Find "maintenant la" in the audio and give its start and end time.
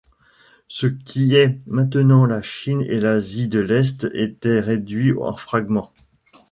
1.67-2.41